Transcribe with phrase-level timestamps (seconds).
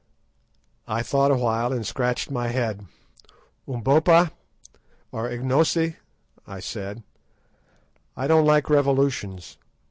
[0.87, 2.87] I thought awhile and scratched my head.
[3.67, 4.31] "Umbopa,
[5.11, 5.97] or Ignosi,"
[6.47, 7.03] I said,
[8.17, 9.59] "I don't like revolutions.